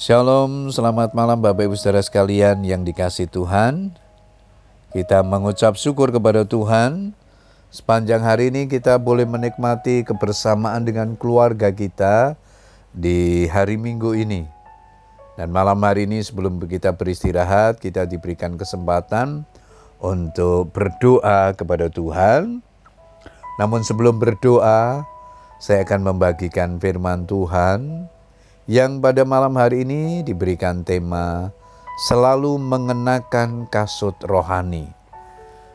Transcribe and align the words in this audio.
Shalom, 0.00 0.72
selamat 0.72 1.12
malam 1.12 1.44
Bapak 1.44 1.68
Ibu 1.68 1.76
Saudara 1.76 2.00
sekalian 2.00 2.64
yang 2.64 2.88
dikasih 2.88 3.28
Tuhan. 3.28 3.92
Kita 4.96 5.20
mengucap 5.20 5.76
syukur 5.76 6.08
kepada 6.08 6.40
Tuhan. 6.48 7.12
Sepanjang 7.68 8.24
hari 8.24 8.48
ini 8.48 8.64
kita 8.64 8.96
boleh 8.96 9.28
menikmati 9.28 10.00
kebersamaan 10.00 10.88
dengan 10.88 11.20
keluarga 11.20 11.68
kita 11.68 12.32
di 12.96 13.44
hari 13.52 13.76
Minggu 13.76 14.16
ini. 14.16 14.48
Dan 15.36 15.52
malam 15.52 15.76
hari 15.84 16.08
ini 16.08 16.24
sebelum 16.24 16.56
kita 16.64 16.96
beristirahat, 16.96 17.76
kita 17.76 18.08
diberikan 18.08 18.56
kesempatan 18.56 19.44
untuk 20.00 20.72
berdoa 20.72 21.52
kepada 21.52 21.92
Tuhan. 21.92 22.64
Namun 23.60 23.84
sebelum 23.84 24.16
berdoa, 24.16 25.04
saya 25.60 25.84
akan 25.84 26.08
membagikan 26.08 26.80
firman 26.80 27.28
Tuhan 27.28 28.08
yang 28.70 29.02
pada 29.02 29.26
malam 29.26 29.58
hari 29.58 29.82
ini 29.82 30.22
diberikan 30.22 30.86
tema 30.86 31.50
selalu 32.06 32.54
mengenakan 32.54 33.66
kasut 33.66 34.14
rohani. 34.22 34.86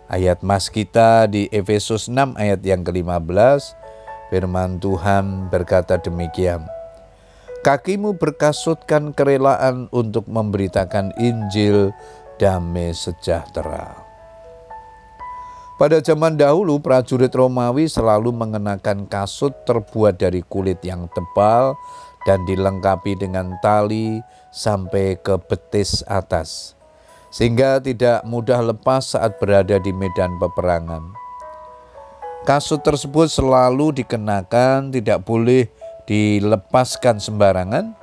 Ayat 0.07 0.39
mas 0.39 0.71
kita 0.71 1.27
di 1.27 1.51
Efesus 1.51 2.07
6 2.07 2.39
ayat 2.39 2.63
yang 2.63 2.87
ke-15, 2.87 3.75
firman 4.31 4.79
Tuhan 4.79 5.51
berkata 5.51 5.99
demikian. 5.99 6.63
Kakimu 7.67 8.15
berkasutkan 8.15 9.11
kerelaan 9.11 9.91
untuk 9.91 10.31
memberitakan 10.31 11.11
Injil 11.19 11.91
damai 12.39 12.95
sejahtera. 12.95 14.05
Pada 15.75 15.99
zaman 15.99 16.39
dahulu 16.39 16.79
prajurit 16.79 17.35
Romawi 17.35 17.91
selalu 17.91 18.31
mengenakan 18.31 19.03
kasut 19.11 19.51
terbuat 19.67 20.15
dari 20.15 20.39
kulit 20.39 20.79
yang 20.87 21.11
tebal 21.11 21.75
dan 22.25 22.43
dilengkapi 22.43 23.15
dengan 23.15 23.53
tali 23.61 24.19
sampai 24.49 25.15
ke 25.21 25.37
betis 25.45 26.01
atas, 26.09 26.73
sehingga 27.29 27.77
tidak 27.77 28.25
mudah 28.25 28.65
lepas 28.65 29.13
saat 29.13 29.37
berada 29.37 29.77
di 29.77 29.93
medan 29.93 30.33
peperangan. 30.41 31.05
Kasut 32.45 32.81
tersebut 32.81 33.29
selalu 33.29 34.01
dikenakan, 34.01 34.89
tidak 34.89 35.21
boleh 35.25 35.69
dilepaskan 36.09 37.21
sembarangan, 37.21 37.93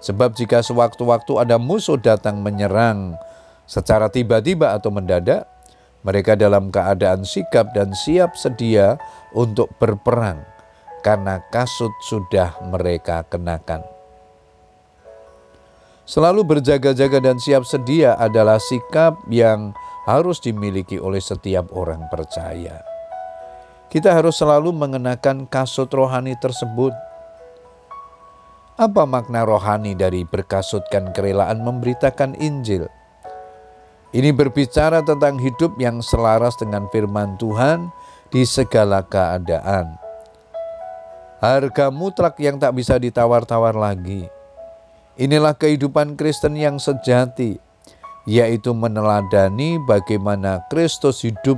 sebab 0.00 0.32
jika 0.36 0.60
sewaktu-waktu 0.64 1.32
ada 1.40 1.56
musuh 1.56 1.96
datang 2.00 2.40
menyerang 2.40 3.16
secara 3.68 4.08
tiba-tiba 4.08 4.72
atau 4.76 4.92
mendadak, 4.92 5.48
mereka 6.04 6.36
dalam 6.36 6.68
keadaan 6.72 7.24
sikap 7.24 7.72
dan 7.72 7.90
siap 7.92 8.36
sedia 8.36 9.00
untuk 9.34 9.72
berperang 9.80 10.55
karena 11.06 11.38
kasut 11.54 11.94
sudah 12.02 12.58
mereka 12.66 13.22
kenakan. 13.30 13.86
Selalu 16.02 16.42
berjaga-jaga 16.42 17.22
dan 17.22 17.38
siap 17.38 17.62
sedia 17.62 18.18
adalah 18.18 18.58
sikap 18.58 19.14
yang 19.30 19.70
harus 20.10 20.42
dimiliki 20.42 20.98
oleh 20.98 21.22
setiap 21.22 21.70
orang 21.70 22.10
percaya. 22.10 22.82
Kita 23.86 24.18
harus 24.18 24.34
selalu 24.34 24.74
mengenakan 24.74 25.46
kasut 25.46 25.86
rohani 25.94 26.34
tersebut. 26.42 26.90
Apa 28.74 29.06
makna 29.06 29.46
rohani 29.46 29.94
dari 29.94 30.26
berkasutkan 30.26 31.14
kerelaan 31.14 31.62
memberitakan 31.62 32.34
Injil? 32.42 32.90
Ini 34.10 34.34
berbicara 34.34 35.06
tentang 35.06 35.38
hidup 35.38 35.78
yang 35.78 36.02
selaras 36.02 36.58
dengan 36.58 36.90
firman 36.90 37.38
Tuhan 37.38 37.94
di 38.30 38.42
segala 38.42 39.06
keadaan 39.06 40.05
harga 41.40 41.92
mutlak 41.92 42.40
yang 42.40 42.56
tak 42.56 42.72
bisa 42.76 42.96
ditawar-tawar 42.96 43.76
lagi. 43.76 44.28
Inilah 45.16 45.56
kehidupan 45.56 46.16
Kristen 46.20 46.60
yang 46.60 46.76
sejati, 46.76 47.56
yaitu 48.28 48.76
meneladani 48.76 49.80
bagaimana 49.88 50.64
Kristus 50.68 51.24
hidup. 51.24 51.56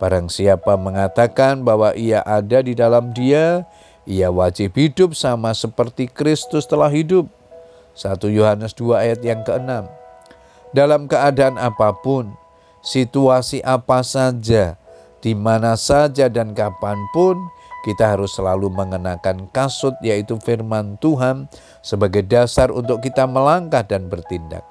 Barang 0.00 0.32
siapa 0.32 0.74
mengatakan 0.80 1.62
bahwa 1.62 1.94
ia 1.94 2.24
ada 2.24 2.64
di 2.64 2.74
dalam 2.74 3.12
dia, 3.12 3.68
ia 4.08 4.32
wajib 4.32 4.74
hidup 4.74 5.12
sama 5.14 5.52
seperti 5.52 6.08
Kristus 6.08 6.66
telah 6.66 6.90
hidup. 6.90 7.28
1 7.94 8.16
Yohanes 8.32 8.72
2 8.74 8.96
ayat 8.96 9.20
yang 9.20 9.44
ke-6. 9.44 9.86
Dalam 10.72 11.04
keadaan 11.10 11.60
apa 11.60 11.92
pun, 12.00 12.32
situasi 12.80 13.60
apa 13.60 14.00
saja, 14.00 14.80
di 15.20 15.36
mana 15.36 15.76
saja 15.76 16.32
dan 16.32 16.56
kapan 16.56 16.96
pun, 17.12 17.36
kita 17.80 18.16
harus 18.16 18.36
selalu 18.36 18.68
mengenakan 18.68 19.48
kasut 19.50 19.96
yaitu 20.04 20.36
firman 20.40 21.00
Tuhan 21.00 21.48
sebagai 21.80 22.20
dasar 22.24 22.68
untuk 22.68 23.00
kita 23.00 23.24
melangkah 23.24 23.84
dan 23.84 24.08
bertindak. 24.12 24.64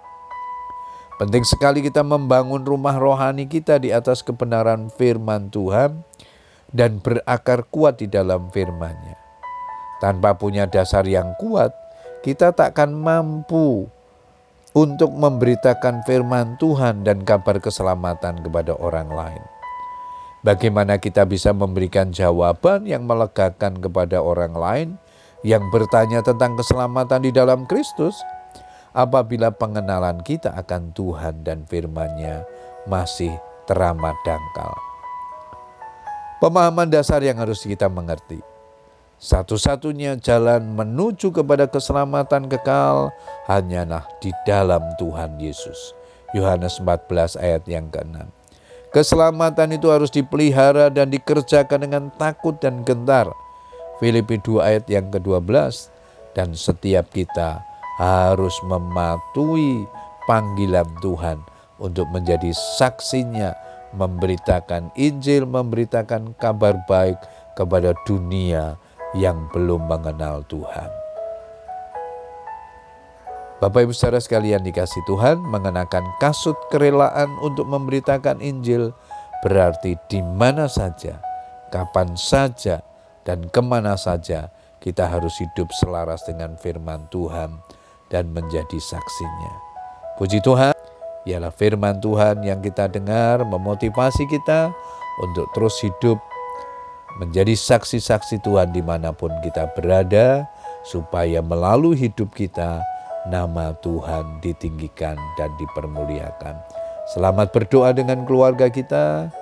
Penting 1.19 1.43
sekali 1.43 1.83
kita 1.83 1.99
membangun 1.99 2.63
rumah 2.63 2.95
rohani 2.95 3.43
kita 3.43 3.75
di 3.75 3.91
atas 3.91 4.23
kebenaran 4.23 4.87
firman 4.87 5.51
Tuhan 5.51 6.07
dan 6.71 7.03
berakar 7.03 7.67
kuat 7.67 7.99
di 7.99 8.07
dalam 8.07 8.47
firman-Nya. 8.53 9.19
Tanpa 9.99 10.39
punya 10.39 10.63
dasar 10.63 11.03
yang 11.03 11.35
kuat, 11.35 11.75
kita 12.23 12.55
takkan 12.55 12.95
mampu 12.95 13.91
untuk 14.71 15.11
memberitakan 15.11 16.07
firman 16.07 16.55
Tuhan 16.55 17.03
dan 17.03 17.27
kabar 17.27 17.59
keselamatan 17.59 18.39
kepada 18.39 18.79
orang 18.79 19.11
lain. 19.11 19.58
Bagaimana 20.39 20.95
kita 21.03 21.27
bisa 21.27 21.51
memberikan 21.51 22.15
jawaban 22.15 22.87
yang 22.87 23.03
melegakan 23.03 23.75
kepada 23.83 24.23
orang 24.23 24.55
lain 24.55 24.89
yang 25.43 25.67
bertanya 25.67 26.23
tentang 26.23 26.55
keselamatan 26.55 27.27
di 27.27 27.31
dalam 27.35 27.67
Kristus 27.67 28.15
apabila 28.95 29.51
pengenalan 29.51 30.23
kita 30.23 30.55
akan 30.55 30.95
Tuhan 30.95 31.43
dan 31.43 31.67
firman-Nya 31.67 32.47
masih 32.87 33.35
teramat 33.67 34.15
dangkal. 34.23 34.71
Pemahaman 36.39 36.87
dasar 36.87 37.19
yang 37.19 37.35
harus 37.35 37.67
kita 37.67 37.91
mengerti. 37.91 38.39
Satu-satunya 39.19 40.15
jalan 40.23 40.63
menuju 40.71 41.35
kepada 41.35 41.67
keselamatan 41.67 42.47
kekal 42.47 43.11
hanyalah 43.51 44.07
di 44.23 44.31
dalam 44.47 44.79
Tuhan 44.95 45.35
Yesus. 45.35 45.91
Yohanes 46.31 46.79
14 46.79 47.35
ayat 47.35 47.67
yang 47.67 47.91
ke-6. 47.91 48.38
Keselamatan 48.89 49.77
itu 49.77 49.93
harus 49.93 50.09
dipelihara 50.09 50.89
dan 50.89 51.13
dikerjakan 51.13 51.85
dengan 51.85 52.03
takut 52.17 52.57
dan 52.57 52.81
gentar. 52.81 53.29
Filipi 54.01 54.41
2 54.41 54.65
ayat 54.65 54.85
yang 54.89 55.13
ke-12 55.13 55.93
dan 56.33 56.57
setiap 56.57 57.05
kita 57.13 57.61
harus 58.01 58.55
mematuhi 58.65 59.85
panggilan 60.25 60.87
Tuhan 61.05 61.37
untuk 61.77 62.09
menjadi 62.09 62.49
saksinya 62.79 63.53
memberitakan 63.93 64.93
Injil, 64.97 65.45
memberitakan 65.45 66.33
kabar 66.37 66.77
baik 66.85 67.17
kepada 67.53 67.93
dunia 68.09 68.77
yang 69.17 69.49
belum 69.53 69.89
mengenal 69.89 70.45
Tuhan. 70.49 70.98
Bapak 73.59 73.83
Ibu 73.83 73.91
saudara 73.91 74.23
sekalian 74.23 74.63
dikasih 74.63 75.03
Tuhan 75.03 75.43
mengenakan 75.43 76.07
kasut 76.23 76.55
kerelaan 76.71 77.27
untuk 77.43 77.67
memberitakan 77.67 78.39
Injil 78.39 78.95
berarti 79.43 79.99
di 80.07 80.23
mana 80.23 80.71
saja, 80.71 81.19
kapan 81.67 82.15
saja, 82.15 82.79
dan 83.27 83.51
ke 83.51 83.59
mana 83.59 83.99
saja 83.99 84.47
kita 84.79 85.11
harus 85.11 85.35
hidup 85.43 85.67
selaras 85.75 86.23
dengan 86.23 86.55
firman 86.55 87.11
Tuhan 87.11 87.59
dan 88.07 88.31
menjadi 88.31 88.79
saksinya. 88.79 89.51
Puji 90.15 90.39
Tuhan, 90.39 90.71
ialah 91.27 91.51
firman 91.51 91.99
Tuhan 91.99 92.39
yang 92.47 92.63
kita 92.63 92.87
dengar 92.87 93.43
memotivasi 93.43 94.23
kita 94.31 94.71
untuk 95.19 95.51
terus 95.51 95.75
hidup 95.83 96.15
menjadi 97.19 97.59
saksi-saksi 97.59 98.39
Tuhan 98.39 98.71
di 98.71 98.79
mana 98.79 99.11
pun 99.11 99.35
kita 99.43 99.67
berada, 99.75 100.47
supaya 100.87 101.43
melalui 101.43 101.99
hidup 101.99 102.31
kita 102.31 102.79
nama 103.27 103.75
Tuhan 103.83 104.39
ditinggikan 104.39 105.19
dan 105.35 105.51
dipermuliakan. 105.59 106.55
Selamat 107.09 107.49
berdoa 107.49 107.89
dengan 107.91 108.23
keluarga 108.23 108.69
kita, 108.69 109.33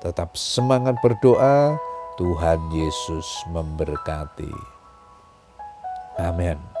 tetap 0.00 0.38
semangat 0.38 0.94
berdoa, 1.02 1.74
Tuhan 2.16 2.60
Yesus 2.72 3.26
memberkati. 3.50 4.54
Amin. 6.16 6.75